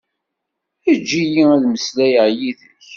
[0.91, 2.73] Eǧǧ-iyi ad mmeslayeɣ yid-k.